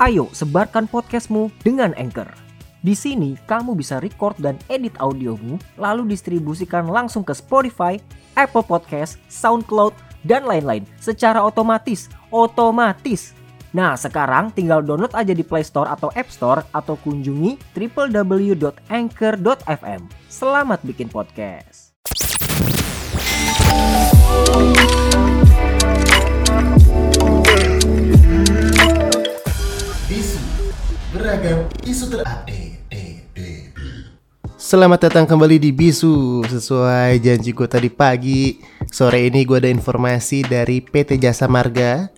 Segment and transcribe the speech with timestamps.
[0.00, 2.32] Ayo sebarkan podcastmu dengan Anchor.
[2.80, 8.00] Di sini kamu bisa record dan edit audiomu, lalu distribusikan langsung ke Spotify,
[8.32, 9.92] Apple Podcast, SoundCloud,
[10.24, 12.08] dan lain-lain secara otomatis.
[12.32, 13.36] Otomatis.
[13.76, 18.80] Nah, sekarang tinggal download aja di Play Store atau App Store atau kunjungi www.anchor.fm.
[20.32, 21.92] Selamat bikin podcast.
[34.58, 38.58] Selamat datang kembali di Bisu Sesuai janjiku tadi pagi.
[38.90, 42.10] Sore ini gue ada informasi dari PT Jasa Marga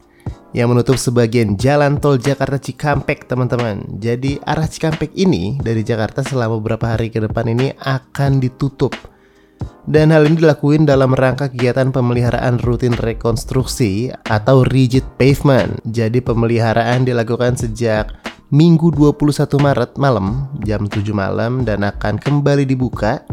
[0.56, 3.84] Yang menutup sebagian jalan tol Jakarta Cikampek teman-teman.
[4.01, 8.96] Jadi arah Cikampek ini dari Jakarta selama beberapa hari ke depan ini akan ditutup.
[9.84, 15.84] Dan hal ini dilakuin dalam rangka kegiatan pemeliharaan rutin rekonstruksi atau rigid pavement.
[15.84, 23.24] Jadi pemeliharaan dilakukan sejak Minggu 21 Maret malam jam 7 malam dan akan kembali dibuka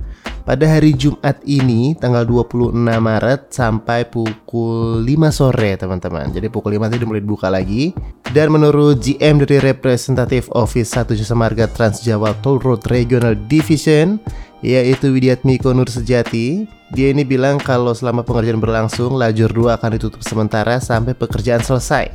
[0.48, 6.32] pada hari Jumat ini tanggal 26 Maret sampai pukul 5 sore teman-teman.
[6.32, 7.92] Jadi pukul 5 tadi mulai dibuka lagi.
[8.32, 14.24] Dan menurut GM dari Representative Office 1 Jasa Marga Trans Jawa Toll Road Regional Division
[14.64, 16.64] yaitu Widiatmiko Nur Sejati.
[16.96, 22.08] Dia ini bilang kalau selama pengerjaan berlangsung, lajur 2 akan ditutup sementara sampai pekerjaan selesai.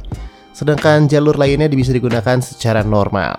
[0.54, 3.34] Sedangkan jalur lainnya bisa digunakan secara normal.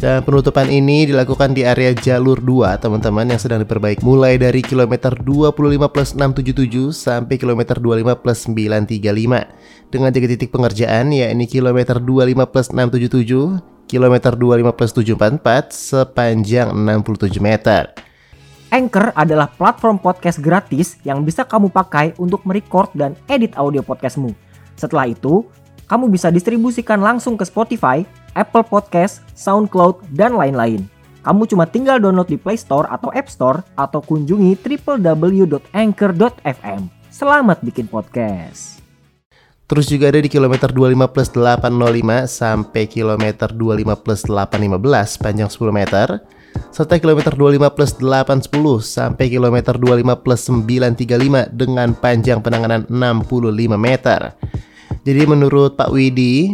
[0.00, 5.12] Dan penutupan ini dilakukan di area jalur 2 teman-teman yang sedang diperbaiki mulai dari kilometer
[5.12, 12.32] 25 plus 677 sampai kilometer 25 plus 935 dengan tiga titik pengerjaan yakni kilometer 25
[12.48, 13.60] plus 677,
[13.92, 17.92] kilometer 25 plus 744 sepanjang 67 meter.
[18.72, 24.32] Anchor adalah platform podcast gratis yang bisa kamu pakai untuk merecord dan edit audio podcastmu.
[24.80, 25.44] Setelah itu,
[25.90, 28.06] kamu bisa distribusikan langsung ke Spotify,
[28.38, 30.86] Apple Podcast, SoundCloud, dan lain-lain.
[31.26, 34.54] Kamu cuma tinggal download di Play Store atau App Store atau kunjungi
[34.86, 35.50] www.anchor.fm.
[37.10, 38.78] Selamat bikin podcast.
[39.66, 45.74] Terus juga ada di kilometer 25 plus 805 sampai kilometer 25 plus 815 panjang 10
[45.74, 46.22] meter
[46.74, 48.50] serta kilometer 25 plus 810
[48.82, 54.34] sampai kilometer 25 plus 935 dengan panjang penanganan 65 meter.
[55.00, 56.52] Jadi menurut Pak Widi,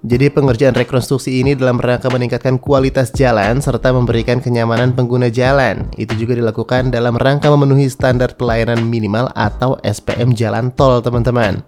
[0.00, 5.84] jadi pengerjaan rekonstruksi ini dalam rangka meningkatkan kualitas jalan serta memberikan kenyamanan pengguna jalan.
[6.00, 11.60] Itu juga dilakukan dalam rangka memenuhi standar pelayanan minimal atau SPM jalan tol, teman-teman.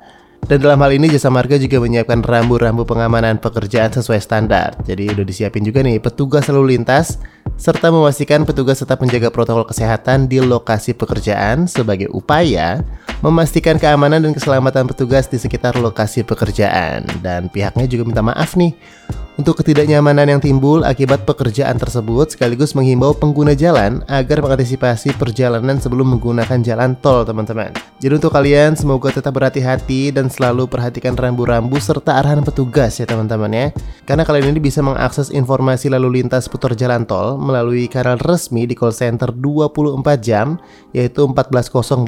[0.42, 4.74] Dan dalam hal ini Jasa Marga juga menyiapkan rambu-rambu pengamanan pekerjaan sesuai standar.
[4.82, 7.22] Jadi udah disiapin juga nih petugas lalu lintas
[7.62, 12.82] serta memastikan petugas tetap menjaga protokol kesehatan di lokasi pekerjaan sebagai upaya
[13.22, 17.06] memastikan keamanan dan keselamatan petugas di sekitar lokasi pekerjaan.
[17.22, 18.74] Dan pihaknya juga minta maaf nih
[19.40, 26.16] untuk ketidaknyamanan yang timbul akibat pekerjaan tersebut sekaligus menghimbau pengguna jalan agar mengantisipasi perjalanan sebelum
[26.16, 27.72] menggunakan jalan tol teman-teman.
[27.96, 33.48] Jadi untuk kalian semoga tetap berhati-hati dan selalu perhatikan rambu-rambu serta arahan petugas ya teman-teman
[33.56, 33.66] ya.
[34.04, 38.76] Karena kalian ini bisa mengakses informasi lalu lintas putar jalan tol melalui kanal resmi di
[38.76, 40.60] call center 24 jam
[40.92, 42.04] yaitu 14080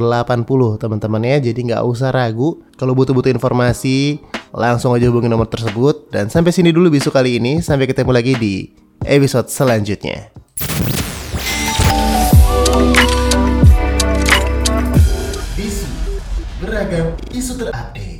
[0.76, 1.36] teman-teman ya.
[1.40, 4.20] Jadi nggak usah ragu kalau butuh-butuh informasi
[4.54, 6.14] langsung aja hubungi nomor tersebut.
[6.14, 7.58] Dan sampai sini dulu bisu kali ini.
[7.58, 8.54] Sampai ketemu lagi di
[9.02, 10.30] episode selanjutnya.
[15.58, 15.86] Bisu
[16.62, 18.13] beragam isu terupdate.